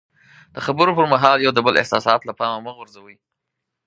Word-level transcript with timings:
د 0.55 0.57
خبرو 0.65 0.91
پر 0.97 1.05
مهال 1.13 1.37
د 1.39 1.41
یو 1.45 1.53
بل 1.67 1.75
احساسات 1.81 2.21
له 2.25 2.33
پامه 2.39 2.59
مه 2.65 2.71
غورځوئ. 2.77 3.15